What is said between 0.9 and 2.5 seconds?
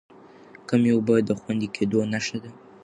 اوبه د خوندي کېدو نښه